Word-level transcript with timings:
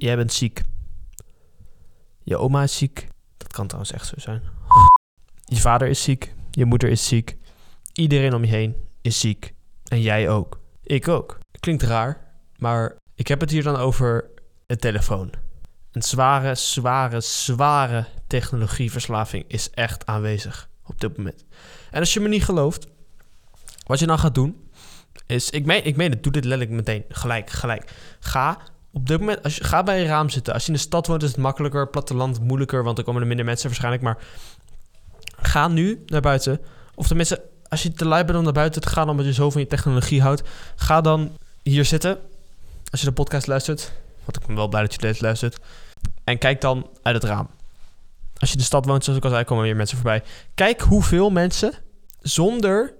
jij 0.00 0.16
bent 0.16 0.32
ziek. 0.32 0.62
Je 2.22 2.36
oma 2.36 2.62
is 2.62 2.76
ziek. 2.76 3.08
Dat 3.36 3.52
kan 3.52 3.66
trouwens 3.66 3.92
echt 3.92 4.06
zo 4.06 4.14
zijn. 4.16 4.42
Je 5.44 5.56
vader 5.56 5.88
is 5.88 6.02
ziek. 6.02 6.34
Je 6.50 6.64
moeder 6.64 6.88
is 6.88 7.08
ziek. 7.08 7.36
Iedereen 7.92 8.34
om 8.34 8.44
je 8.44 8.50
heen 8.50 8.76
is 9.02 9.20
ziek. 9.20 9.54
En 9.88 10.00
jij 10.00 10.28
ook. 10.28 10.60
Ik 10.82 11.08
ook. 11.08 11.38
Klinkt 11.60 11.82
raar, 11.82 12.34
maar 12.56 12.96
ik 13.14 13.28
heb 13.28 13.40
het 13.40 13.50
hier 13.50 13.62
dan 13.62 13.76
over 13.76 14.30
een 14.66 14.76
telefoon. 14.76 15.32
Een 15.92 16.02
zware, 16.02 16.54
zware, 16.54 17.20
zware 17.20 18.06
technologieverslaving 18.26 19.44
is 19.48 19.70
echt 19.70 20.06
aanwezig 20.06 20.68
op 20.86 21.00
dit 21.00 21.16
moment. 21.16 21.44
En 21.90 22.00
als 22.00 22.14
je 22.14 22.20
me 22.20 22.28
niet 22.28 22.44
gelooft, 22.44 22.86
wat 23.86 23.98
je 23.98 24.06
dan 24.06 24.18
gaat 24.18 24.34
doen, 24.34 24.70
is, 25.26 25.50
ik 25.50 25.64
meen, 25.64 25.84
ik 25.84 25.96
meen 25.96 26.10
het, 26.10 26.22
doe 26.22 26.32
dit 26.32 26.44
letterlijk 26.44 26.76
meteen, 26.76 27.04
gelijk, 27.08 27.50
gelijk. 27.50 27.92
Ga 28.20 28.58
op 28.92 29.06
dit 29.06 29.18
moment, 29.18 29.42
als 29.42 29.56
je, 29.56 29.64
ga 29.64 29.82
bij 29.82 30.00
je 30.00 30.06
raam 30.06 30.30
zitten. 30.30 30.52
Als 30.52 30.62
je 30.62 30.68
in 30.68 30.74
de 30.74 30.80
stad 30.80 31.06
woont 31.06 31.22
is 31.22 31.28
het 31.28 31.38
makkelijker, 31.38 31.88
platteland 31.88 32.40
moeilijker, 32.40 32.84
want 32.84 32.98
er 32.98 33.04
komen 33.04 33.20
er 33.20 33.26
minder 33.26 33.44
mensen 33.44 33.66
waarschijnlijk. 33.66 34.02
Maar 34.02 34.18
ga 35.36 35.68
nu 35.68 36.02
naar 36.06 36.20
buiten, 36.20 36.60
of 36.94 37.06
tenminste, 37.06 37.42
als 37.68 37.82
je 37.82 37.92
te 37.92 38.04
lui 38.04 38.24
bent 38.24 38.38
om 38.38 38.44
naar 38.44 38.52
buiten 38.52 38.80
te 38.80 38.88
gaan, 38.88 39.08
omdat 39.08 39.26
je 39.26 39.32
zo 39.32 39.50
van 39.50 39.60
je 39.60 39.66
technologie 39.66 40.22
houdt, 40.22 40.42
ga 40.76 41.00
dan 41.00 41.36
hier 41.62 41.84
zitten. 41.84 42.18
Als 42.90 43.00
je 43.00 43.06
de 43.06 43.12
podcast 43.12 43.46
luistert, 43.46 43.92
want 44.24 44.36
ik 44.36 44.46
ben 44.46 44.56
wel 44.56 44.68
blij 44.68 44.82
dat 44.82 44.92
je 44.92 44.98
dit 44.98 45.20
luistert. 45.20 45.58
En 46.24 46.38
kijk 46.38 46.60
dan 46.60 46.90
uit 47.02 47.14
het 47.14 47.24
raam. 47.24 47.48
Als 48.38 48.48
je 48.48 48.54
in 48.54 48.60
de 48.60 48.66
stad 48.66 48.86
woont, 48.86 49.04
zoals 49.04 49.18
ik 49.18 49.24
al 49.24 49.30
zei, 49.30 49.44
komen 49.44 49.64
weer 49.64 49.76
mensen 49.76 49.96
voorbij. 49.96 50.22
Kijk 50.54 50.80
hoeveel 50.80 51.30
mensen 51.30 51.72
zonder 52.20 52.94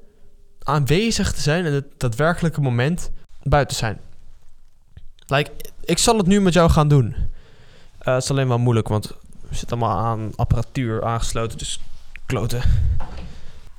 aanwezig 0.62 1.32
te 1.32 1.40
zijn 1.40 1.64
in 1.64 1.72
het 1.72 1.86
daadwerkelijke 1.96 2.60
moment 2.60 3.10
buiten 3.42 3.76
zijn. 3.76 4.00
Like, 5.26 5.50
ik 5.84 5.98
zal 5.98 6.16
het 6.16 6.26
nu 6.26 6.40
met 6.40 6.52
jou 6.52 6.70
gaan 6.70 6.88
doen. 6.88 7.06
Uh, 7.06 8.14
het 8.14 8.22
is 8.22 8.30
alleen 8.30 8.48
wel 8.48 8.58
moeilijk, 8.58 8.88
want 8.88 9.06
we 9.48 9.56
zitten 9.56 9.80
allemaal 9.80 10.04
aan 10.04 10.32
apparatuur 10.36 11.04
aangesloten, 11.04 11.58
dus 11.58 11.80
kloten. 12.26 12.62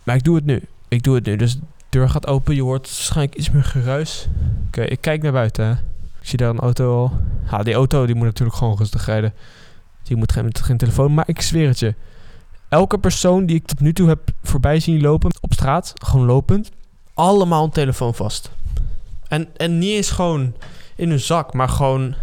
Maar 0.04 0.16
ik 0.16 0.24
doe 0.24 0.36
het 0.36 0.46
nu. 0.46 0.64
Ik 0.88 1.04
doe 1.04 1.16
het 1.16 1.26
nu. 1.26 1.36
Dus 1.36 1.56
de 1.56 1.62
deur 1.90 2.10
gaat 2.10 2.28
open, 2.28 2.56
je 2.56 2.62
hoort 2.62 2.88
waarschijnlijk 2.88 3.38
iets 3.38 3.50
meer 3.50 3.64
geruis. 3.64 4.28
Oké, 4.68 4.82
ik 4.82 5.02
kijk 5.02 5.22
naar 5.22 5.32
buiten. 5.32 5.72
Ik 6.22 6.28
zie 6.28 6.38
daar 6.38 6.50
een 6.50 6.60
auto 6.60 6.98
al. 6.98 7.12
Ja, 7.52 7.64
die 7.64 7.74
auto 7.74 8.06
die 8.06 8.16
moet 8.16 8.26
natuurlijk 8.26 8.58
gewoon 8.58 8.78
rustig 8.78 9.06
rijden. 9.06 9.34
Die 10.04 10.18
moet 10.18 10.32
geen, 10.32 10.56
geen 10.56 10.78
telefoon. 10.78 11.14
Maar 11.14 11.28
ik 11.28 11.42
zweer 11.42 11.68
het 11.68 11.80
je. 11.80 11.96
Elke 12.70 12.98
persoon 12.98 13.46
die 13.46 13.56
ik 13.56 13.66
tot 13.66 13.80
nu 13.80 13.94
toe 13.94 14.08
heb 14.08 14.20
voorbij 14.44 14.80
zien 14.80 15.02
lopen 15.02 15.32
op 15.40 15.54
straat, 15.54 15.94
gewoon 16.06 16.26
lopend, 16.26 16.72
allemaal 17.14 17.64
een 17.64 17.70
telefoon 17.70 18.16
vast. 18.16 18.52
En, 19.28 19.48
en 19.58 19.78
niet 19.78 19.96
eens 19.96 20.12
gewoon 20.12 20.54
in 20.96 21.10
hun 21.10 21.20
zak, 21.20 21.54
maar 21.54 21.70
gewoon. 21.70 22.16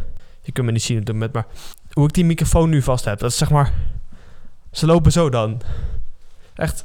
Je 0.43 0.53
kunt 0.53 0.67
me 0.67 0.73
niet 0.73 0.83
zien 0.83 0.99
op 0.99 1.05
dit 1.05 1.15
moment, 1.15 1.33
maar 1.33 1.47
hoe 1.93 2.07
ik 2.07 2.13
die 2.13 2.25
microfoon 2.25 2.71
nu 2.71 2.83
vast 2.83 3.05
heb, 3.05 3.19
dat 3.19 3.31
is 3.31 3.37
zeg 3.37 3.51
maar. 3.51 3.73
Ze 4.71 4.87
lopen 4.87 5.13
zo 5.13 5.31
dan. 5.31 5.61
Echt 6.55 6.85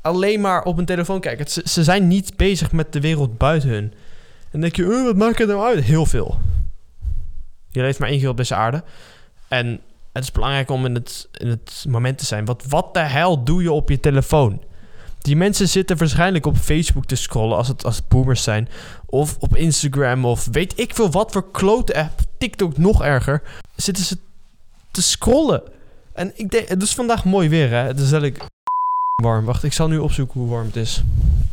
alleen 0.00 0.40
maar 0.40 0.62
op 0.62 0.78
een 0.78 0.84
telefoon 0.84 1.20
kijken. 1.20 1.48
Ze, 1.64 1.84
zijn 1.84 2.08
niet 2.08 2.36
bezig 2.36 2.72
met 2.72 2.92
de 2.92 3.00
wereld 3.00 3.38
buiten 3.38 3.68
hun. 3.68 3.92
En 4.50 4.60
denk 4.60 4.76
je, 4.76 4.82
uh, 4.82 5.04
wat 5.04 5.16
maakt 5.16 5.38
het 5.38 5.48
nou 5.48 5.64
uit? 5.64 5.84
Heel 5.84 6.06
veel. 6.06 6.38
Je 7.68 7.80
leeft 7.80 7.98
maar 7.98 8.08
één 8.08 8.18
keer 8.18 8.28
op 8.28 8.36
deze 8.36 8.54
aarde. 8.54 8.82
En 9.48 9.80
het 10.12 10.22
is 10.22 10.32
belangrijk 10.32 10.70
om 10.70 10.86
in 10.86 10.94
het, 10.94 11.28
in 11.32 11.48
het 11.48 11.84
moment 11.88 12.18
te 12.18 12.24
zijn. 12.24 12.44
Wat, 12.44 12.64
wat 12.68 12.94
de 12.94 13.00
hel 13.00 13.44
doe 13.44 13.62
je 13.62 13.72
op 13.72 13.88
je 13.88 14.00
telefoon? 14.00 14.62
Die 15.24 15.36
mensen 15.36 15.68
zitten 15.68 15.96
waarschijnlijk 15.96 16.46
op 16.46 16.56
Facebook 16.56 17.04
te 17.04 17.14
scrollen 17.14 17.56
als 17.56 17.68
het, 17.68 17.84
als 17.84 18.08
boomers 18.08 18.42
zijn. 18.42 18.68
Of 19.06 19.36
op 19.38 19.56
Instagram 19.56 20.24
of 20.24 20.48
weet 20.50 20.80
ik 20.80 20.94
veel 20.94 21.10
wat 21.10 21.32
voor 21.32 21.50
klote 21.50 21.96
app. 21.96 22.20
TikTok 22.38 22.78
nog 22.78 23.02
erger. 23.02 23.42
Zitten 23.76 24.04
ze 24.04 24.18
te 24.90 25.02
scrollen. 25.02 25.62
En 26.12 26.32
ik 26.34 26.50
denk, 26.50 26.68
het 26.68 26.82
is 26.82 26.94
vandaag 26.94 27.24
mooi 27.24 27.48
weer 27.48 27.70
hè. 27.70 27.76
Het 27.76 27.98
is 27.98 28.12
eigenlijk 28.12 28.44
warm. 29.22 29.44
Wacht, 29.44 29.64
ik 29.64 29.72
zal 29.72 29.88
nu 29.88 29.98
opzoeken 29.98 30.40
hoe 30.40 30.48
warm 30.48 30.66
het 30.66 30.76
is. 30.76 31.02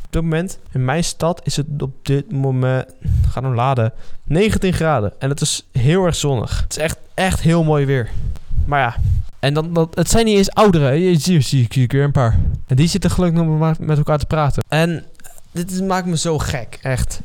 Op 0.05 0.11
dit 0.11 0.21
moment, 0.21 0.59
in 0.71 0.85
mijn 0.85 1.03
stad, 1.03 1.41
is 1.43 1.55
het 1.55 1.67
op 1.81 1.93
dit 2.01 2.31
moment... 2.31 2.85
Ga 3.29 3.41
hem 3.41 3.55
laden. 3.55 3.93
19 4.23 4.73
graden. 4.73 5.13
En 5.19 5.29
het 5.29 5.41
is 5.41 5.67
heel 5.71 6.05
erg 6.05 6.15
zonnig. 6.15 6.61
Het 6.61 6.71
is 6.71 6.83
echt, 6.83 6.97
echt 7.13 7.39
heel 7.39 7.63
mooi 7.63 7.85
weer. 7.85 8.09
Maar 8.65 8.79
ja, 8.79 8.95
en 9.39 9.53
dan, 9.53 9.73
dat, 9.73 9.95
het 9.95 10.09
zijn 10.09 10.25
niet 10.25 10.37
eens 10.37 10.51
ouderen. 10.51 10.99
Je 10.99 11.19
ziet, 11.19 11.45
zie 11.45 11.67
ik 11.69 11.91
weer 11.91 12.03
een 12.03 12.11
paar. 12.11 12.39
En 12.71 12.77
die 12.77 12.87
zitten 12.87 13.11
gelukkig 13.11 13.43
nog 13.43 13.79
met 13.79 13.97
elkaar 13.97 14.17
te 14.17 14.25
praten. 14.25 14.63
En 14.67 15.05
dit 15.51 15.81
maakt 15.81 16.05
me 16.05 16.17
zo 16.17 16.37
gek, 16.37 16.79
echt. 16.81 17.21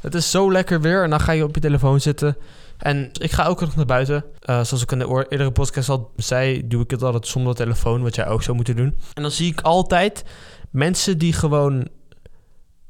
Het 0.00 0.14
is 0.14 0.30
zo 0.30 0.52
lekker 0.52 0.80
weer 0.80 1.02
en 1.02 1.10
dan 1.10 1.20
ga 1.20 1.32
je 1.32 1.44
op 1.44 1.54
je 1.54 1.60
telefoon 1.60 2.00
zitten. 2.00 2.36
En 2.78 3.10
ik 3.12 3.32
ga 3.32 3.46
ook 3.46 3.60
nog 3.60 3.76
naar 3.76 3.84
buiten. 3.84 4.24
Uh, 4.44 4.64
zoals 4.64 4.82
ik 4.82 4.92
in 4.92 4.98
de 4.98 5.26
eerdere 5.28 5.50
podcast 5.50 5.88
al 5.88 6.12
zei, 6.16 6.68
doe 6.68 6.82
ik 6.82 6.90
het 6.90 7.02
altijd 7.02 7.26
zonder 7.26 7.54
telefoon, 7.54 8.02
wat 8.02 8.14
jij 8.14 8.28
ook 8.28 8.42
zou 8.42 8.56
moeten 8.56 8.76
doen. 8.76 8.96
En 9.14 9.22
dan 9.22 9.30
zie 9.30 9.52
ik 9.52 9.60
altijd 9.60 10.24
mensen 10.70 11.18
die 11.18 11.32
gewoon 11.32 11.88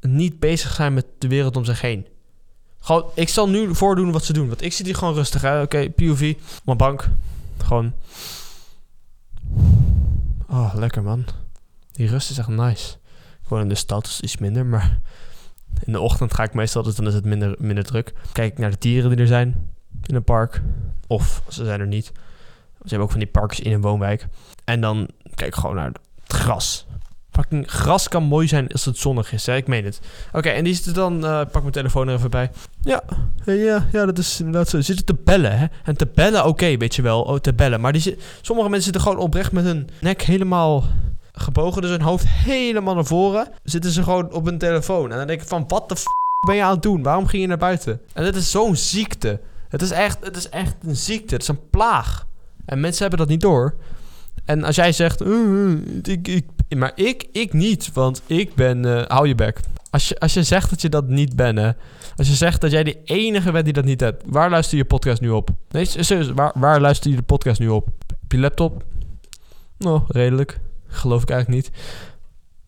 niet 0.01 0.39
bezig 0.39 0.73
zijn 0.73 0.93
met 0.93 1.05
de 1.17 1.27
wereld 1.27 1.55
om 1.55 1.65
zich 1.65 1.81
heen. 1.81 2.07
Gewoon, 2.79 3.05
ik 3.13 3.29
zal 3.29 3.49
nu 3.49 3.75
voordoen 3.75 4.11
wat 4.11 4.25
ze 4.25 4.33
doen. 4.33 4.47
Want 4.47 4.61
ik 4.61 4.73
zit 4.73 4.85
hier 4.85 4.95
gewoon 4.95 5.13
rustig. 5.13 5.43
Oké, 5.45 5.61
okay, 5.61 5.89
POV, 5.89 6.35
mijn 6.65 6.77
bank. 6.77 7.09
Gewoon 7.57 7.93
Oh, 10.49 10.73
lekker 10.75 11.03
man. 11.03 11.25
Die 11.95 12.07
rust 12.07 12.29
is 12.29 12.37
echt 12.37 12.47
nice. 12.47 12.97
Gewoon 13.43 13.63
in 13.63 13.69
de 13.69 13.75
stad 13.75 14.05
is 14.05 14.21
iets 14.21 14.37
minder, 14.37 14.65
maar 14.65 14.99
in 15.83 15.91
de 15.91 15.99
ochtend 15.99 16.33
ga 16.33 16.43
ik 16.43 16.53
meestal, 16.53 16.83
dus 16.83 16.95
dan 16.95 17.07
is 17.07 17.13
het 17.13 17.25
minder, 17.25 17.55
minder 17.57 17.83
druk. 17.83 18.13
Kijk 18.31 18.51
ik 18.51 18.57
naar 18.57 18.71
de 18.71 18.77
dieren 18.79 19.09
die 19.09 19.19
er 19.19 19.27
zijn 19.27 19.69
in 20.03 20.15
een 20.15 20.23
park. 20.23 20.61
Of 21.07 21.41
ze 21.49 21.65
zijn 21.65 21.79
er 21.79 21.87
niet. 21.87 22.05
Ze 22.05 22.91
hebben 22.91 23.03
ook 23.03 23.11
van 23.11 23.19
die 23.19 23.29
parkjes 23.29 23.65
in 23.65 23.71
een 23.71 23.81
woonwijk. 23.81 24.27
En 24.63 24.81
dan 24.81 25.09
kijk 25.35 25.55
ik 25.55 25.59
gewoon 25.59 25.75
naar 25.75 25.85
het 25.85 25.99
gras. 26.27 26.85
Fucking 27.31 27.71
gras 27.71 28.07
kan 28.07 28.23
mooi 28.23 28.47
zijn 28.47 28.71
als 28.71 28.85
het 28.85 28.97
zonnig 28.97 29.33
is, 29.33 29.45
hè? 29.45 29.55
ik 29.55 29.67
meen 29.67 29.85
het. 29.85 29.99
Oké, 30.33 30.49
en 30.49 30.63
die 30.63 30.73
zitten 30.73 30.93
dan, 30.93 31.25
uh, 31.25 31.41
pak 31.51 31.61
mijn 31.61 31.71
telefoon 31.71 32.07
er 32.07 32.15
even 32.15 32.29
bij. 32.29 32.51
Ja, 32.81 33.03
ja, 33.45 33.87
ja 33.91 34.05
dat 34.05 34.17
is 34.17 34.39
inderdaad 34.39 34.69
zo. 34.69 34.81
Zitten 34.81 35.05
te 35.05 35.13
bellen, 35.13 35.57
hè? 35.57 35.65
En 35.83 35.97
te 35.97 36.07
bellen, 36.13 36.45
oké, 36.45 36.77
weet 36.77 36.95
je 36.95 37.01
wel, 37.01 37.21
oh, 37.21 37.37
te 37.37 37.53
bellen. 37.53 37.81
Maar 37.81 37.93
die 37.93 38.17
sommige 38.41 38.69
mensen 38.69 38.93
zitten 38.93 39.01
gewoon 39.01 39.25
oprecht 39.25 39.51
met 39.51 39.63
hun 39.63 39.89
nek 40.01 40.21
helemaal 40.21 40.83
gebogen, 41.35 41.81
dus 41.81 41.91
hun 41.91 42.01
hoofd 42.01 42.27
helemaal 42.27 42.95
naar 42.95 43.05
voren. 43.05 43.47
Zitten 43.63 43.91
ze 43.91 44.03
gewoon 44.03 44.33
op 44.33 44.45
hun 44.45 44.57
telefoon. 44.57 45.11
En 45.11 45.17
dan 45.17 45.27
denk 45.27 45.41
ik 45.41 45.47
van, 45.47 45.65
wat 45.67 45.89
de 45.89 45.95
f 45.95 46.03
ben 46.47 46.55
je 46.55 46.63
aan 46.63 46.71
het 46.71 46.81
doen? 46.81 47.03
Waarom 47.03 47.27
ging 47.27 47.41
je 47.41 47.47
naar 47.47 47.57
buiten? 47.57 48.01
En 48.13 48.23
dit 48.23 48.35
is 48.35 48.51
zo'n 48.51 48.75
ziekte. 48.75 49.39
Het 49.69 49.81
is, 49.81 49.91
echt, 49.91 50.17
het 50.21 50.35
is 50.35 50.49
echt 50.49 50.75
een 50.85 50.95
ziekte. 50.95 51.33
Het 51.33 51.41
is 51.41 51.47
een 51.47 51.69
plaag. 51.69 52.27
En 52.65 52.79
mensen 52.79 53.01
hebben 53.01 53.19
dat 53.19 53.27
niet 53.27 53.41
door. 53.41 53.75
En 54.45 54.63
als 54.63 54.75
jij 54.75 54.91
zegt, 54.91 55.21
uh, 55.21 55.71
ik, 56.01 56.27
ik, 56.27 56.45
maar 56.77 56.91
ik, 56.95 57.27
ik 57.31 57.53
niet, 57.53 57.93
want 57.93 58.21
ik 58.25 58.55
ben, 58.55 58.85
uh, 58.85 59.01
hou 59.07 59.27
je 59.27 59.35
bek. 59.35 59.59
Als 59.89 60.07
je, 60.07 60.19
als 60.19 60.33
je 60.33 60.43
zegt 60.43 60.69
dat 60.69 60.81
je 60.81 60.89
dat 60.89 61.07
niet 61.07 61.35
bent, 61.35 61.57
hè. 61.57 61.71
Als 62.15 62.27
je 62.27 62.33
zegt 62.33 62.61
dat 62.61 62.71
jij 62.71 62.83
de 62.83 62.97
enige 63.03 63.51
bent 63.51 63.65
die 63.65 63.73
dat 63.73 63.85
niet 63.85 63.99
hebt. 63.99 64.23
Waar 64.25 64.49
luister 64.49 64.77
je 64.77 64.85
podcast 64.85 65.21
nu 65.21 65.29
op? 65.29 65.49
Nee, 65.69 65.85
serieus, 65.85 66.29
waar, 66.29 66.51
waar 66.55 66.81
luister 66.81 67.09
je 67.09 67.15
de 67.15 67.21
podcast 67.21 67.59
nu 67.59 67.67
op? 67.67 67.87
Op 68.23 68.31
je 68.31 68.37
laptop? 68.37 68.83
Nou, 69.77 70.01
redelijk. 70.07 70.59
Geloof 70.95 71.21
ik 71.21 71.29
eigenlijk 71.29 71.63
niet. 71.63 71.75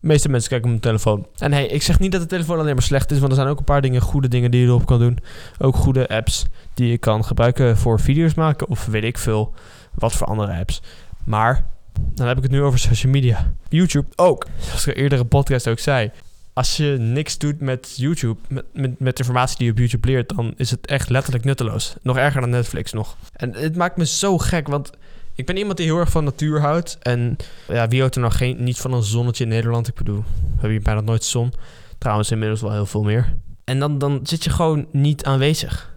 De 0.00 0.06
meeste 0.06 0.28
mensen 0.28 0.50
kijken 0.50 0.66
op 0.66 0.80
mijn 0.80 0.96
telefoon. 0.96 1.26
En 1.38 1.52
hey, 1.52 1.66
ik 1.66 1.82
zeg 1.82 1.98
niet 1.98 2.12
dat 2.12 2.20
de 2.20 2.26
telefoon 2.26 2.58
alleen 2.58 2.74
maar 2.74 2.82
slecht 2.82 3.10
is, 3.10 3.18
want 3.18 3.30
er 3.30 3.38
zijn 3.38 3.48
ook 3.50 3.58
een 3.58 3.64
paar 3.64 3.80
dingen, 3.80 4.00
goede 4.00 4.28
dingen 4.28 4.50
die 4.50 4.60
je 4.60 4.66
erop 4.66 4.86
kan 4.86 4.98
doen. 4.98 5.18
Ook 5.58 5.76
goede 5.76 6.08
apps 6.08 6.46
die 6.74 6.90
je 6.90 6.98
kan 6.98 7.24
gebruiken 7.24 7.76
voor 7.76 8.00
video's 8.00 8.34
maken 8.34 8.68
of 8.68 8.86
weet 8.86 9.04
ik 9.04 9.18
veel 9.18 9.54
wat 9.94 10.12
voor 10.12 10.26
andere 10.26 10.58
apps. 10.58 10.82
Maar 11.24 11.66
dan 12.14 12.26
heb 12.26 12.36
ik 12.36 12.42
het 12.42 12.52
nu 12.52 12.62
over 12.62 12.78
social 12.78 13.12
media. 13.12 13.52
YouTube 13.68 14.06
ook. 14.16 14.46
Zoals 14.60 14.86
ik 14.86 14.96
eerder 14.96 15.18
een 15.18 15.28
podcast 15.28 15.68
ook 15.68 15.78
zei. 15.78 16.10
Als 16.52 16.76
je 16.76 16.96
niks 16.98 17.38
doet 17.38 17.60
met 17.60 17.94
YouTube, 17.96 18.40
met, 18.48 18.64
met, 18.72 19.00
met 19.00 19.18
informatie 19.18 19.56
die 19.56 19.66
je 19.66 19.72
op 19.72 19.78
YouTube 19.78 20.08
leert, 20.08 20.36
dan 20.36 20.54
is 20.56 20.70
het 20.70 20.86
echt 20.86 21.08
letterlijk 21.08 21.44
nutteloos. 21.44 21.94
Nog 22.02 22.16
erger 22.16 22.40
dan 22.40 22.50
Netflix 22.50 22.92
nog. 22.92 23.16
En 23.32 23.54
het 23.54 23.76
maakt 23.76 23.96
me 23.96 24.06
zo 24.06 24.38
gek, 24.38 24.68
want 24.68 24.90
ik 25.38 25.46
ben 25.46 25.56
iemand 25.56 25.76
die 25.76 25.86
heel 25.86 25.98
erg 25.98 26.10
van 26.10 26.24
natuur 26.24 26.60
houdt. 26.60 26.98
En 27.02 27.36
ja, 27.68 27.88
wie 27.88 28.00
houdt 28.00 28.14
er 28.14 28.20
nog 28.20 28.36
geen, 28.36 28.64
niet 28.64 28.78
van 28.78 28.92
een 28.92 29.02
zonnetje 29.02 29.44
in 29.44 29.50
Nederland? 29.50 29.88
Ik 29.88 29.94
bedoel, 29.94 30.24
we 30.40 30.50
hebben 30.50 30.70
hier 30.70 30.82
bijna 30.82 31.00
nooit 31.00 31.24
zon. 31.24 31.52
Trouwens, 31.98 32.30
inmiddels 32.30 32.60
wel 32.60 32.72
heel 32.72 32.86
veel 32.86 33.02
meer. 33.02 33.34
En 33.64 33.78
dan, 33.78 33.98
dan 33.98 34.20
zit 34.22 34.44
je 34.44 34.50
gewoon 34.50 34.86
niet 34.92 35.24
aanwezig 35.24 35.96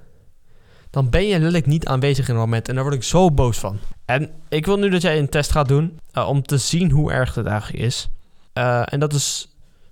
dan 0.92 1.10
ben 1.10 1.24
je 1.24 1.32
letterlijk 1.32 1.66
niet 1.66 1.88
aanwezig 1.88 2.28
in 2.28 2.34
het 2.34 2.44
moment. 2.44 2.70
En 2.70 2.76
daar 2.76 2.84
word 2.84 2.96
ik 2.96 3.04
zo 3.04 3.32
boos 3.32 3.58
van. 3.58 3.80
En 4.06 4.30
ik 4.50 4.66
wil 4.66 4.78
nu 4.78 4.90
dat 4.90 5.02
jij 5.02 5.20
een 5.20 5.30
test 5.30 5.52
gaat 5.52 5.68
doen 5.68 6.00
uh, 6.14 6.28
om 6.28 6.42
te 6.42 6.58
zien 6.58 6.92
hoe 6.92 7.12
erg 7.12 7.36
het 7.36 7.46
eigenlijk 7.46 7.84
is. 7.84 8.10
Uh, 8.54 8.94
en 8.94 9.00
dat 9.00 9.14
is, 9.14 9.51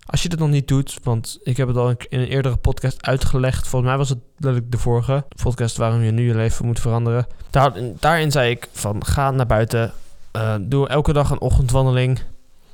als 0.09 0.23
je 0.23 0.29
dit 0.29 0.39
nog 0.39 0.50
niet 0.50 0.67
doet, 0.67 0.97
want 1.03 1.39
ik 1.44 1.57
heb 1.57 1.67
het 1.67 1.77
al 1.77 1.89
in 1.89 2.19
een 2.19 2.27
eerdere 2.27 2.57
podcast 2.57 3.06
uitgelegd. 3.06 3.67
Volgens 3.67 3.91
mij 3.91 3.97
was 3.97 4.09
het 4.09 4.19
de 4.71 4.77
vorige 4.77 5.25
podcast 5.44 5.77
waarom 5.77 6.01
je 6.01 6.11
nu 6.11 6.27
je 6.27 6.35
leven 6.35 6.65
moet 6.65 6.79
veranderen. 6.79 7.27
Daar, 7.50 7.73
daarin 8.00 8.31
zei 8.31 8.51
ik 8.51 8.67
van 8.71 9.06
ga 9.06 9.31
naar 9.31 9.45
buiten, 9.45 9.94
uh, 10.35 10.56
doe 10.61 10.88
elke 10.88 11.13
dag 11.13 11.29
een 11.29 11.41
ochtendwandeling. 11.41 12.19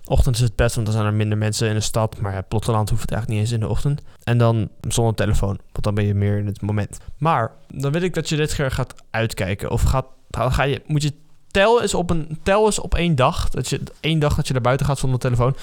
Ochtend 0.06 0.36
is 0.36 0.42
het 0.42 0.56
best, 0.56 0.76
want 0.76 0.88
dan 0.88 0.96
zijn 0.96 1.08
er 1.08 1.14
minder 1.14 1.38
mensen 1.38 1.68
in 1.68 1.74
de 1.74 1.80
stad. 1.80 2.20
Maar 2.20 2.34
ja, 2.34 2.42
platteland 2.42 2.90
hoeft 2.90 3.02
het 3.02 3.12
eigenlijk 3.12 3.42
niet 3.42 3.52
eens 3.52 3.62
in 3.62 3.68
de 3.68 3.74
ochtend. 3.74 4.02
En 4.24 4.38
dan 4.38 4.70
zonder 4.88 5.16
telefoon, 5.16 5.60
want 5.72 5.84
dan 5.84 5.96
ben 5.96 6.06
je 6.06 6.14
meer 6.14 6.38
in 6.38 6.46
het 6.46 6.62
moment. 6.62 6.98
Maar 7.18 7.52
dan 7.68 7.92
wil 7.92 8.02
ik 8.02 8.14
dat 8.14 8.30
je 8.30 8.36
dit 8.36 8.56
keer 8.56 8.72
gaat 8.72 8.94
uitkijken. 9.10 9.72
Of 9.72 9.82
gaat, 9.82 10.06
ga 10.32 10.64
je, 10.64 10.82
moet 10.86 11.04
je 11.04 11.14
tel 11.52 11.82
eens 11.82 11.94
op 11.94 12.10
een 12.10 12.40
tel 12.44 12.66
eens 12.66 12.80
op 12.80 12.96
één 12.96 13.16
dag. 13.16 13.50
Dat 13.50 13.70
je 13.70 13.82
één 14.00 14.20
dag 14.20 14.36
dat 14.36 14.48
je 14.48 14.54
naar 14.54 14.62
buiten 14.62 14.86
gaat 14.86 15.00
zonder 15.00 15.20
telefoon. 15.20 15.56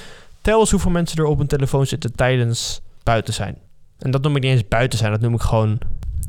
Tel 0.43 0.61
eens 0.61 0.71
hoeveel 0.71 0.91
mensen 0.91 1.19
er 1.19 1.25
op 1.25 1.41
een 1.41 1.47
telefoon 1.47 1.87
zitten 1.87 2.15
tijdens 2.15 2.81
buiten 3.03 3.35
zijn. 3.35 3.59
En 3.99 4.11
dat 4.11 4.23
noem 4.23 4.37
ik 4.37 4.43
niet 4.43 4.53
eens 4.53 4.69
buiten 4.69 4.99
zijn, 4.99 5.11
dat 5.11 5.21
noem 5.21 5.35
ik 5.35 5.41
gewoon. 5.41 5.79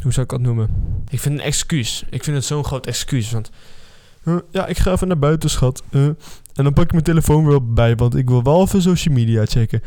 Hoe 0.01 0.11
zou 0.11 0.25
ik 0.25 0.31
dat 0.31 0.41
noemen? 0.41 0.69
Ik 1.09 1.19
vind 1.19 1.39
een 1.39 1.45
excuus. 1.45 2.03
Ik 2.09 2.23
vind 2.23 2.35
het 2.35 2.45
zo'n 2.45 2.63
groot 2.63 2.85
excuus. 2.85 3.31
Want 3.31 3.49
uh, 4.23 4.37
ja, 4.51 4.65
ik 4.65 4.77
ga 4.77 4.91
even 4.91 5.07
naar 5.07 5.19
buiten, 5.19 5.49
schat. 5.49 5.83
Uh, 5.89 6.05
en 6.53 6.63
dan 6.63 6.73
pak 6.73 6.83
ik 6.83 6.91
mijn 6.91 7.03
telefoon 7.03 7.45
weer 7.45 7.73
bij, 7.73 7.95
want 7.95 8.15
ik 8.15 8.29
wil 8.29 8.43
wel 8.43 8.61
even 8.61 8.81
social 8.81 9.15
media 9.15 9.45
checken. 9.45 9.81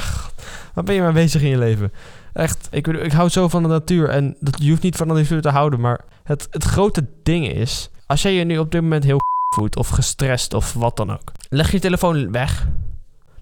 Wat 0.74 0.84
ben 0.84 0.94
je 0.94 1.00
maar 1.00 1.12
bezig 1.12 1.42
in 1.42 1.48
je 1.48 1.58
leven? 1.58 1.92
Echt, 2.32 2.68
ik, 2.70 2.86
ik 2.86 3.12
hou 3.12 3.28
zo 3.28 3.48
van 3.48 3.62
de 3.62 3.68
natuur. 3.68 4.08
En 4.08 4.36
dat, 4.40 4.62
je 4.62 4.70
hoeft 4.70 4.82
niet 4.82 4.96
van 4.96 5.08
de 5.08 5.14
natuur 5.14 5.40
te 5.40 5.48
houden. 5.48 5.80
Maar 5.80 6.04
het, 6.22 6.48
het 6.50 6.64
grote 6.64 7.06
ding 7.22 7.52
is... 7.52 7.90
Als 8.06 8.22
jij 8.22 8.32
je 8.32 8.44
nu 8.44 8.58
op 8.58 8.70
dit 8.70 8.82
moment 8.82 9.04
heel 9.04 9.18
voelt 9.56 9.76
of 9.76 9.88
gestrest 9.88 10.54
of 10.54 10.72
wat 10.72 10.96
dan 10.96 11.12
ook. 11.12 11.32
Leg 11.48 11.72
je 11.72 11.78
telefoon 11.78 12.32
weg. 12.32 12.68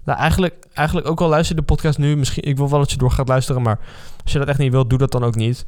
Nou, 0.07 0.19
eigenlijk, 0.19 0.67
eigenlijk 0.73 1.07
ook 1.07 1.21
al 1.21 1.27
luister 1.27 1.55
je 1.55 1.61
de 1.61 1.67
podcast 1.67 1.97
nu. 1.97 2.17
Misschien, 2.17 2.43
ik 2.43 2.57
wil 2.57 2.69
wel 2.69 2.79
dat 2.79 2.91
je 2.91 2.97
door 2.97 3.11
gaat 3.11 3.27
luisteren. 3.27 3.61
Maar 3.61 3.79
als 4.23 4.31
je 4.31 4.39
dat 4.39 4.47
echt 4.47 4.57
niet 4.57 4.71
wilt, 4.71 4.89
doe 4.89 4.97
dat 4.97 5.11
dan 5.11 5.23
ook 5.23 5.35
niet. 5.35 5.65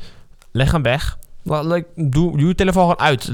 Leg 0.52 0.72
hem 0.72 0.82
weg. 0.82 1.18
Doe, 1.44 2.38
doe 2.38 2.48
je 2.48 2.56
telefoon 2.56 2.82
gewoon 2.82 3.00
uit. 3.00 3.32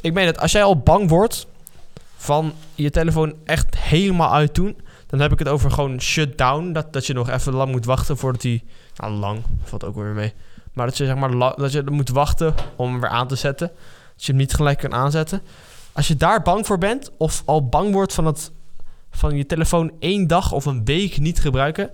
Ik 0.00 0.12
meen 0.12 0.26
het, 0.26 0.40
als 0.40 0.52
jij 0.52 0.62
al 0.62 0.78
bang 0.78 1.08
wordt 1.08 1.46
van 2.16 2.52
je 2.74 2.90
telefoon 2.90 3.34
echt 3.44 3.78
helemaal 3.78 4.32
uit 4.32 4.54
doen, 4.54 4.80
dan 5.06 5.20
heb 5.20 5.32
ik 5.32 5.38
het 5.38 5.48
over 5.48 5.70
gewoon 5.70 6.00
shutdown. 6.00 6.72
Dat, 6.72 6.92
dat 6.92 7.06
je 7.06 7.12
nog 7.12 7.28
even 7.28 7.52
lang 7.52 7.70
moet 7.70 7.84
wachten 7.84 8.16
voordat 8.16 8.42
hij. 8.42 8.62
Nou, 8.96 9.12
lang 9.12 9.42
valt 9.62 9.84
ook 9.84 9.94
weer 9.94 10.04
mee. 10.04 10.32
Maar 10.72 10.86
dat 10.86 10.96
je 10.96 11.04
zeg 11.04 11.16
maar 11.16 11.54
dat 11.56 11.72
je 11.72 11.82
moet 11.90 12.08
wachten 12.08 12.54
om 12.76 12.90
hem 12.90 13.00
weer 13.00 13.10
aan 13.10 13.28
te 13.28 13.36
zetten. 13.36 13.70
Dat 14.14 14.24
je 14.24 14.32
hem 14.32 14.40
niet 14.40 14.54
gelijk 14.54 14.78
kan 14.78 14.94
aanzetten. 14.94 15.42
Als 15.92 16.08
je 16.08 16.16
daar 16.16 16.42
bang 16.42 16.66
voor 16.66 16.78
bent, 16.78 17.10
of 17.16 17.42
al 17.44 17.68
bang 17.68 17.92
wordt 17.92 18.14
van, 18.14 18.26
het, 18.26 18.52
van 19.10 19.36
je 19.36 19.46
telefoon 19.46 19.92
één 19.98 20.26
dag 20.26 20.52
of 20.52 20.64
een 20.64 20.84
week 20.84 21.18
niet 21.18 21.40
gebruiken, 21.40 21.90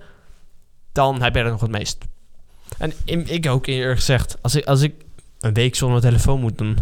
dan 0.91 1.21
heb 1.21 1.35
jij 1.35 1.43
er 1.43 1.51
nog 1.51 1.61
het 1.61 1.71
meest. 1.71 1.97
En 2.77 2.93
ik 3.05 3.47
ook 3.47 3.65
eerder 3.65 3.95
gezegd, 3.95 4.37
als 4.41 4.55
ik, 4.55 4.65
als 4.65 4.81
ik 4.81 4.93
een 5.39 5.53
week 5.53 5.75
zonder 5.75 6.01
telefoon 6.01 6.39
moet, 6.39 6.57
dan 6.57 6.77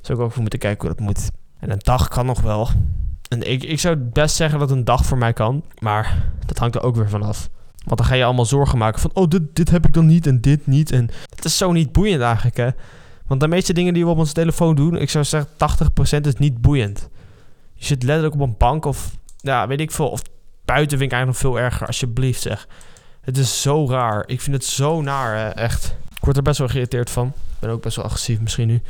zou 0.00 0.18
ik 0.18 0.24
ook 0.24 0.32
voor 0.32 0.40
moeten 0.40 0.58
kijken 0.58 0.86
hoe 0.86 0.96
dat 0.96 1.06
moet. 1.06 1.30
En 1.58 1.70
een 1.70 1.80
dag 1.82 2.08
kan 2.08 2.26
nog 2.26 2.40
wel. 2.40 2.68
En 3.28 3.50
ik, 3.50 3.62
ik 3.62 3.80
zou 3.80 3.96
best 3.96 4.36
zeggen 4.36 4.58
dat 4.58 4.70
een 4.70 4.84
dag 4.84 5.04
voor 5.04 5.18
mij 5.18 5.32
kan. 5.32 5.64
Maar 5.78 6.32
dat 6.46 6.58
hangt 6.58 6.74
er 6.74 6.82
ook 6.82 6.96
weer 6.96 7.08
vanaf. 7.08 7.48
Want 7.84 7.98
dan 7.98 8.06
ga 8.06 8.14
je 8.14 8.24
allemaal 8.24 8.44
zorgen 8.44 8.78
maken 8.78 9.00
van... 9.00 9.10
Oh, 9.14 9.28
dit, 9.28 9.42
dit 9.52 9.70
heb 9.70 9.86
ik 9.86 9.92
dan 9.92 10.06
niet 10.06 10.26
en 10.26 10.40
dit 10.40 10.66
niet. 10.66 10.90
En 10.90 11.10
het 11.34 11.44
is 11.44 11.56
zo 11.56 11.72
niet 11.72 11.92
boeiend 11.92 12.22
eigenlijk, 12.22 12.56
hè. 12.56 12.68
Want 13.26 13.40
de 13.40 13.48
meeste 13.48 13.72
dingen 13.72 13.94
die 13.94 14.04
we 14.04 14.10
op 14.10 14.18
onze 14.18 14.32
telefoon 14.32 14.74
doen... 14.74 14.96
Ik 14.96 15.10
zou 15.10 15.24
zeggen 15.24 15.50
80% 16.16 16.20
is 16.20 16.34
niet 16.34 16.60
boeiend. 16.60 17.08
Je 17.74 17.84
zit 17.84 18.02
letterlijk 18.02 18.34
op 18.34 18.40
een 18.40 18.54
bank 18.58 18.84
of... 18.84 19.16
Ja, 19.42 19.66
weet 19.66 19.80
ik 19.80 19.90
veel. 19.90 20.08
Of 20.08 20.22
buiten 20.64 20.98
vind 20.98 21.12
ik 21.12 21.16
eigenlijk 21.16 21.42
nog 21.42 21.52
veel 21.52 21.64
erger. 21.64 21.86
Alsjeblieft, 21.86 22.42
zeg. 22.42 22.68
Het 23.20 23.38
is 23.38 23.62
zo 23.62 23.88
raar. 23.88 24.24
Ik 24.26 24.40
vind 24.40 24.56
het 24.56 24.64
zo 24.64 25.00
naar, 25.02 25.52
echt. 25.52 25.96
Ik 26.16 26.24
word 26.24 26.36
er 26.36 26.42
best 26.42 26.58
wel 26.58 26.68
geïrriteerd 26.68 27.10
van. 27.10 27.26
Ik 27.26 27.58
ben 27.58 27.70
ook 27.70 27.82
best 27.82 27.96
wel 27.96 28.04
agressief 28.04 28.40
misschien 28.40 28.66
nu. 28.66 28.82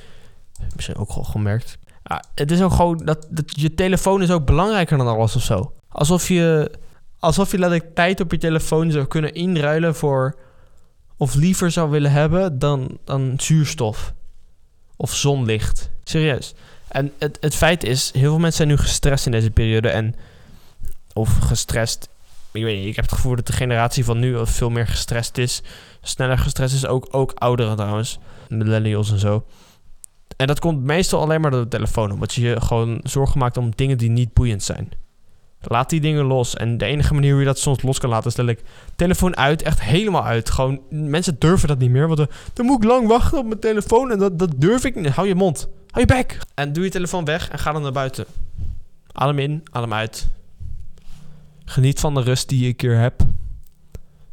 Misschien 0.74 0.96
ook 0.96 1.10
al 1.10 1.24
gemerkt. 1.24 1.78
Ja, 2.04 2.24
het 2.34 2.50
is 2.50 2.62
ook 2.62 2.72
gewoon 2.72 2.98
dat, 3.04 3.26
dat 3.30 3.60
je 3.60 3.74
telefoon 3.74 4.22
is 4.22 4.30
ook 4.30 4.46
belangrijker 4.46 4.96
dan 4.98 5.06
alles 5.06 5.36
of 5.36 5.42
zo. 5.42 5.72
Alsof 5.88 6.28
je, 6.28 6.70
alsof 7.18 7.50
je 7.50 7.58
letterlijk 7.58 7.94
tijd 7.94 8.20
op 8.20 8.30
je 8.30 8.38
telefoon 8.38 8.90
zou 8.90 9.06
kunnen 9.06 9.34
inruilen 9.34 9.94
voor. 9.94 10.36
of 11.16 11.34
liever 11.34 11.70
zou 11.70 11.90
willen 11.90 12.12
hebben 12.12 12.58
dan, 12.58 12.98
dan 13.04 13.34
zuurstof. 13.36 14.12
Of 14.96 15.14
zonlicht. 15.14 15.90
Serieus. 16.04 16.54
En 16.88 17.12
het, 17.18 17.38
het 17.40 17.54
feit 17.54 17.84
is, 17.84 18.10
heel 18.12 18.30
veel 18.30 18.38
mensen 18.38 18.56
zijn 18.56 18.68
nu 18.68 18.76
gestrest 18.76 19.26
in 19.26 19.32
deze 19.32 19.50
periode. 19.50 19.88
En, 19.88 20.14
of 21.12 21.38
gestrest. 21.38 22.08
Ik 22.52 22.62
weet 22.62 22.78
niet, 22.78 22.86
ik 22.86 22.96
heb 22.96 23.04
het 23.04 23.14
gevoel 23.14 23.36
dat 23.36 23.46
de 23.46 23.52
generatie 23.52 24.04
van 24.04 24.18
nu 24.18 24.46
veel 24.46 24.70
meer 24.70 24.86
gestrest 24.86 25.38
is. 25.38 25.62
Sneller 26.00 26.38
gestrest 26.38 26.74
is 26.74 26.86
ook, 26.86 27.08
ook 27.10 27.32
ouderen 27.34 27.76
trouwens. 27.76 28.18
Millennials 28.48 29.10
en 29.10 29.18
zo. 29.18 29.44
En 30.36 30.46
dat 30.46 30.60
komt 30.60 30.82
meestal 30.82 31.20
alleen 31.20 31.40
maar 31.40 31.50
door 31.50 31.62
de 31.62 31.68
telefoon. 31.68 32.12
Omdat 32.12 32.34
je 32.34 32.40
je 32.40 32.60
gewoon 32.60 33.00
zorgen 33.02 33.38
maakt 33.38 33.56
om 33.56 33.70
dingen 33.74 33.98
die 33.98 34.10
niet 34.10 34.32
boeiend 34.32 34.62
zijn. 34.62 34.90
Laat 35.60 35.90
die 35.90 36.00
dingen 36.00 36.24
los. 36.24 36.54
En 36.54 36.78
de 36.78 36.84
enige 36.84 37.14
manier 37.14 37.30
hoe 37.30 37.40
je 37.40 37.46
dat 37.46 37.58
soms 37.58 37.82
los 37.82 37.98
kan 37.98 38.10
laten 38.10 38.44
is 38.44 38.54
ik 38.54 38.62
telefoon 38.96 39.36
uit. 39.36 39.62
Echt 39.62 39.82
helemaal 39.82 40.24
uit. 40.24 40.50
Gewoon, 40.50 40.80
mensen 40.90 41.36
durven 41.38 41.68
dat 41.68 41.78
niet 41.78 41.90
meer. 41.90 42.08
Want 42.08 42.26
dan, 42.52 42.66
moet 42.66 42.82
ik 42.82 42.88
lang 42.88 43.08
wachten 43.08 43.38
op 43.38 43.46
mijn 43.46 43.60
telefoon. 43.60 44.10
En 44.10 44.18
dat, 44.18 44.38
dat 44.38 44.50
durf 44.56 44.84
ik 44.84 44.94
niet. 44.94 45.08
Hou 45.08 45.28
je 45.28 45.34
mond. 45.34 45.68
Hou 45.90 46.06
je 46.06 46.14
bek. 46.14 46.38
En 46.54 46.72
doe 46.72 46.84
je 46.84 46.90
telefoon 46.90 47.24
weg 47.24 47.48
en 47.48 47.58
ga 47.58 47.72
dan 47.72 47.82
naar 47.82 47.92
buiten. 47.92 48.24
Adem 49.12 49.38
in, 49.38 49.62
adem 49.70 49.92
uit. 49.92 50.28
Geniet 51.72 52.00
van 52.00 52.14
de 52.14 52.20
rust 52.20 52.48
die 52.48 52.60
je 52.60 52.66
een 52.66 52.76
keer 52.76 52.96
hebt. 52.96 53.24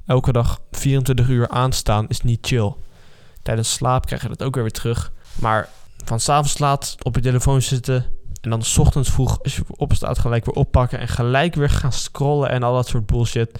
Elke 0.05 0.31
dag 0.31 0.61
24 0.71 1.29
uur 1.29 1.49
aanstaan 1.49 2.07
is 2.07 2.21
niet 2.21 2.47
chill. 2.47 2.73
Tijdens 3.41 3.73
slaap 3.73 4.05
krijg 4.05 4.21
je 4.21 4.27
dat 4.27 4.43
ook 4.43 4.53
weer 4.53 4.63
weer 4.63 4.71
terug. 4.71 5.11
Maar 5.41 5.69
van 6.05 6.19
s'avonds 6.19 6.57
laat 6.57 6.95
op 7.03 7.15
je 7.15 7.21
telefoon 7.21 7.61
zitten. 7.61 8.05
En 8.41 8.49
dan 8.49 8.61
s 8.61 8.77
ochtends 8.77 9.09
vroeg, 9.09 9.43
als 9.43 9.55
je 9.55 9.63
opstaat, 9.67 10.19
gelijk 10.19 10.45
weer 10.45 10.55
oppakken. 10.55 10.99
En 10.99 11.07
gelijk 11.07 11.55
weer 11.55 11.69
gaan 11.69 11.91
scrollen 11.91 12.49
en 12.49 12.63
al 12.63 12.73
dat 12.73 12.87
soort 12.87 13.05
bullshit. 13.05 13.59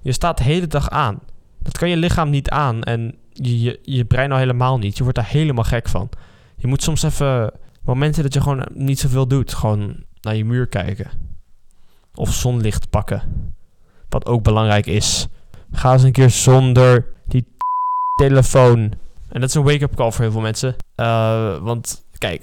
Je 0.00 0.12
staat 0.12 0.38
de 0.38 0.44
hele 0.44 0.66
dag 0.66 0.90
aan. 0.90 1.20
Dat 1.62 1.78
kan 1.78 1.88
je 1.88 1.96
lichaam 1.96 2.30
niet 2.30 2.50
aan. 2.50 2.82
En 2.82 3.14
je, 3.32 3.60
je, 3.60 3.78
je 3.82 4.04
brein 4.04 4.32
al 4.32 4.38
helemaal 4.38 4.78
niet. 4.78 4.96
Je 4.96 5.02
wordt 5.02 5.18
daar 5.18 5.28
helemaal 5.28 5.64
gek 5.64 5.88
van. 5.88 6.08
Je 6.56 6.66
moet 6.66 6.82
soms 6.82 7.02
even 7.02 7.52
momenten 7.82 8.22
dat 8.22 8.34
je 8.34 8.40
gewoon 8.40 8.66
niet 8.74 8.98
zoveel 8.98 9.26
doet. 9.26 9.54
Gewoon 9.54 10.04
naar 10.20 10.36
je 10.36 10.44
muur 10.44 10.66
kijken. 10.66 11.10
Of 12.16 12.34
zonlicht 12.34 12.90
pakken. 12.90 13.54
Wat 14.08 14.26
ook 14.26 14.42
belangrijk 14.42 14.86
is. 14.86 15.26
Ga 15.72 15.92
eens 15.92 16.02
een 16.02 16.12
keer 16.12 16.30
zonder 16.30 17.06
die 17.26 17.44
telefoon. 18.22 18.78
En 19.28 19.40
dat 19.40 19.48
is 19.48 19.54
een 19.54 19.62
wake-up 19.62 19.94
call 19.94 20.10
voor 20.10 20.22
heel 20.22 20.32
veel 20.32 20.40
mensen. 20.40 20.76
Uh, 20.96 21.58
want 21.58 22.04
kijk, 22.18 22.42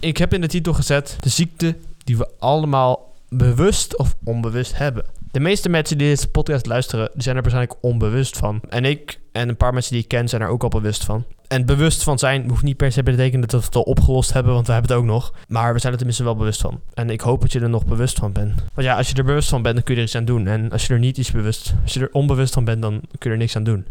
ik 0.00 0.16
heb 0.16 0.34
in 0.34 0.40
de 0.40 0.46
titel 0.46 0.72
gezet 0.72 1.16
de 1.20 1.28
ziekte 1.28 1.76
die 2.04 2.16
we 2.16 2.28
allemaal 2.38 3.14
bewust 3.28 3.96
of 3.96 4.16
onbewust 4.24 4.78
hebben. 4.78 5.04
De 5.30 5.40
meeste 5.40 5.68
mensen 5.68 5.98
die 5.98 6.08
deze 6.08 6.28
podcast 6.28 6.66
luisteren, 6.66 7.10
zijn 7.16 7.36
er 7.36 7.42
waarschijnlijk 7.42 7.78
onbewust 7.80 8.36
van. 8.36 8.60
En 8.68 8.84
ik 8.84 9.20
en 9.32 9.48
een 9.48 9.56
paar 9.56 9.72
mensen 9.72 9.92
die 9.92 10.02
ik 10.02 10.08
ken 10.08 10.28
zijn 10.28 10.42
er 10.42 10.48
ook 10.48 10.62
al 10.62 10.68
bewust 10.68 11.04
van. 11.04 11.24
En 11.48 11.66
bewust 11.66 12.02
van 12.02 12.18
zijn 12.18 12.48
hoeft 12.48 12.62
niet 12.62 12.76
per 12.76 12.92
se 12.92 13.02
te 13.02 13.10
betekenen 13.10 13.48
dat 13.48 13.60
we 13.60 13.66
het 13.66 13.76
al 13.76 13.82
opgelost 13.82 14.32
hebben, 14.32 14.52
want 14.52 14.66
we 14.66 14.72
hebben 14.72 14.90
het 14.90 15.00
ook 15.00 15.06
nog. 15.06 15.32
Maar 15.48 15.72
we 15.72 15.78
zijn 15.78 15.92
er 15.92 15.98
tenminste 15.98 16.24
wel 16.24 16.36
bewust 16.36 16.60
van. 16.60 16.80
En 16.94 17.10
ik 17.10 17.20
hoop 17.20 17.40
dat 17.40 17.52
je 17.52 17.60
er 17.60 17.68
nog 17.68 17.86
bewust 17.86 18.18
van 18.18 18.32
bent. 18.32 18.54
Want 18.74 18.86
ja, 18.86 18.96
als 18.96 19.08
je 19.08 19.14
er 19.14 19.24
bewust 19.24 19.48
van 19.48 19.62
bent, 19.62 19.74
dan 19.74 19.84
kun 19.84 19.94
je 19.94 20.00
er 20.00 20.06
iets 20.06 20.16
aan 20.16 20.24
doen. 20.24 20.46
En 20.46 20.70
als 20.70 20.86
je 20.86 20.92
er 20.92 20.98
niet 20.98 21.18
iets 21.18 21.30
bewust, 21.30 21.74
als 21.82 21.94
je 21.94 22.00
er 22.00 22.12
onbewust 22.12 22.54
van 22.54 22.64
bent, 22.64 22.82
dan 22.82 23.00
kun 23.18 23.30
je 23.30 23.30
er 23.30 23.36
niks 23.36 23.56
aan 23.56 23.64
doen. 23.64 23.86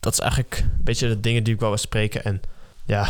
Dat 0.00 0.12
is 0.12 0.18
eigenlijk 0.18 0.58
een 0.58 0.84
beetje 0.84 1.08
de 1.08 1.20
dingen 1.20 1.44
die 1.44 1.54
ik 1.54 1.60
wou 1.60 1.76
spreken. 1.76 2.24
En 2.24 2.40
ja, 2.84 3.08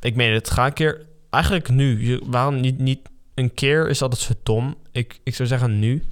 ik 0.00 0.16
meen 0.16 0.32
het. 0.32 0.50
Ga 0.50 0.66
een 0.66 0.72
keer. 0.72 1.06
Eigenlijk 1.30 1.68
nu. 1.68 2.20
Waarom 2.24 2.60
niet, 2.60 2.78
niet 2.78 3.00
een 3.34 3.54
keer 3.54 3.88
is 3.88 4.02
altijd 4.02 4.20
zo 4.20 4.32
dom. 4.42 4.76
Ik, 4.92 5.20
ik 5.22 5.34
zou 5.34 5.48
zeggen 5.48 5.78
nu. 5.78 6.04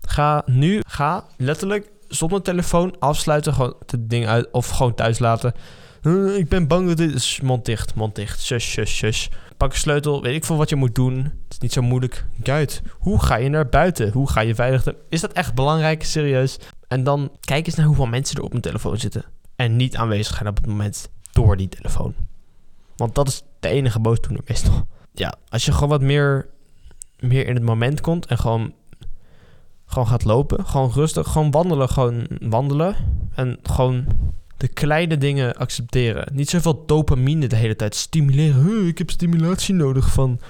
Ga 0.00 0.42
nu. 0.46 0.80
Ga 0.88 1.24
letterlijk 1.36 1.90
zonder 2.08 2.42
telefoon 2.42 2.94
afsluiten. 2.98 3.54
Gewoon 3.54 3.74
het 3.86 4.10
ding 4.10 4.26
uit. 4.26 4.50
Of 4.50 4.68
gewoon 4.68 4.94
thuis 4.94 5.18
laten. 5.18 5.52
Uh, 6.02 6.36
ik 6.36 6.48
ben 6.48 6.66
bang 6.66 6.88
dat 6.88 6.96
dit 6.96 7.14
is. 7.14 7.40
Mond 7.40 7.64
dicht, 7.64 7.94
mond 7.94 8.14
dicht. 8.14 8.42
Shush, 8.42 8.68
shush, 8.68 8.96
shush. 8.96 9.26
Pak 9.56 9.72
een 9.72 9.78
sleutel. 9.78 10.22
Weet 10.22 10.34
ik 10.34 10.44
veel 10.44 10.56
wat 10.56 10.68
je 10.68 10.76
moet 10.76 10.94
doen. 10.94 11.16
Het 11.16 11.32
is 11.48 11.58
niet 11.58 11.72
zo 11.72 11.82
moeilijk. 11.82 12.24
Guide. 12.42 12.72
Hoe 12.98 13.22
ga 13.22 13.36
je 13.36 13.48
naar 13.48 13.68
buiten? 13.68 14.12
Hoe 14.12 14.30
ga 14.30 14.40
je 14.40 14.54
veilig? 14.54 14.86
Is 15.08 15.20
dat 15.20 15.32
echt 15.32 15.54
belangrijk? 15.54 16.04
Serieus? 16.04 16.58
En 16.88 17.04
dan 17.04 17.30
kijk 17.40 17.66
eens 17.66 17.74
naar 17.74 17.86
hoeveel 17.86 18.06
mensen 18.06 18.36
er 18.36 18.42
op 18.42 18.54
een 18.54 18.60
telefoon 18.60 18.98
zitten. 18.98 19.24
En 19.56 19.76
niet 19.76 19.96
aanwezig 19.96 20.36
zijn 20.36 20.48
op 20.48 20.56
het 20.56 20.66
moment 20.66 21.10
door 21.32 21.56
die 21.56 21.68
telefoon. 21.68 22.14
Want 22.96 23.14
dat 23.14 23.28
is 23.28 23.42
de 23.60 23.68
enige 23.68 24.00
boosdoener 24.00 24.42
meestal. 24.46 24.86
Ja, 25.12 25.34
als 25.48 25.64
je 25.64 25.72
gewoon 25.72 25.88
wat 25.88 26.00
meer, 26.00 26.48
meer 27.18 27.46
in 27.46 27.54
het 27.54 27.64
moment 27.64 28.00
komt 28.00 28.26
en 28.26 28.38
gewoon, 28.38 28.72
gewoon 29.86 30.06
gaat 30.08 30.24
lopen. 30.24 30.66
Gewoon 30.66 30.90
rustig, 30.90 31.28
gewoon 31.28 31.50
wandelen, 31.50 31.88
gewoon 31.88 32.26
wandelen. 32.40 32.96
En 33.34 33.58
gewoon 33.62 34.06
de 34.58 34.68
kleine 34.68 35.18
dingen 35.18 35.54
accepteren. 35.54 36.28
Niet 36.32 36.50
zoveel 36.50 36.86
dopamine 36.86 37.46
de 37.46 37.56
hele 37.56 37.76
tijd 37.76 37.94
stimuleren. 37.94 38.86
ik 38.86 38.98
heb 38.98 39.10
stimulatie 39.10 39.74
nodig 39.74 40.12
van 40.12 40.40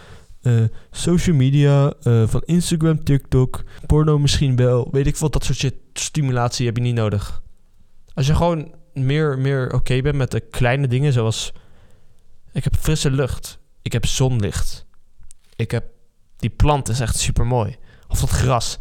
uh, 0.43 0.65
social 0.91 1.37
media, 1.37 1.93
uh, 2.03 2.29
van 2.29 2.43
Instagram, 2.45 3.05
TikTok, 3.05 3.65
porno 3.87 4.19
misschien 4.19 4.57
wel. 4.57 4.89
Weet 4.93 5.07
ik 5.07 5.17
wat, 5.17 5.33
dat 5.33 5.45
soort. 5.45 5.75
Stimulatie 5.93 6.67
heb 6.67 6.77
je 6.77 6.83
niet 6.83 6.95
nodig. 6.95 7.43
Als 8.15 8.27
je 8.27 8.35
gewoon 8.35 8.75
meer, 8.93 9.39
meer 9.39 9.73
oké 9.73 10.01
bent 10.01 10.17
met 10.17 10.31
de 10.31 10.41
kleine 10.41 10.89
dingen 10.89 11.13
zoals 11.13 11.53
ik 12.53 12.65
heb 12.65 12.77
frisse 12.77 13.11
lucht. 13.11 13.59
Ik 13.83 13.93
heb 13.93 14.07
zonlicht. 14.07 14.87
Ik 15.57 15.71
heb... 15.71 15.85
Die 16.37 16.51
plant 16.51 16.89
is 16.89 17.01
echt 17.01 17.19
super 17.19 17.47
mooi. 17.47 17.77
Of 18.09 18.21
dat 18.21 18.31
gras. 18.31 18.79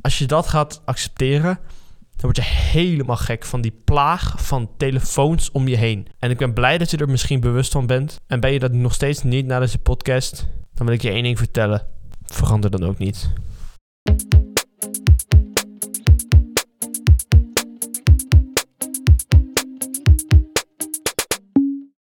Als 0.00 0.18
je 0.18 0.26
dat 0.26 0.46
gaat 0.46 0.82
accepteren, 0.84 1.58
dan 2.16 2.32
word 2.32 2.36
je 2.36 2.42
helemaal 2.52 3.16
gek 3.16 3.44
van 3.44 3.60
die 3.60 3.80
plaag 3.84 4.34
van 4.46 4.70
telefoons 4.76 5.50
om 5.50 5.68
je 5.68 5.76
heen. 5.76 6.06
En 6.18 6.30
ik 6.30 6.38
ben 6.38 6.52
blij 6.52 6.78
dat 6.78 6.90
je 6.90 6.96
er 6.96 7.08
misschien 7.08 7.40
bewust 7.40 7.72
van 7.72 7.86
bent. 7.86 8.20
En 8.26 8.40
ben 8.40 8.52
je 8.52 8.58
dat 8.58 8.72
nog 8.72 8.94
steeds 8.94 9.22
niet 9.22 9.46
na 9.46 9.58
deze 9.58 9.78
podcast, 9.78 10.46
dan 10.74 10.86
wil 10.86 10.94
ik 10.94 11.02
je 11.02 11.10
één 11.10 11.22
ding 11.22 11.38
vertellen. 11.38 11.86
Verander 12.22 12.70
dan 12.70 12.84
ook 12.84 12.98
niet. 12.98 13.32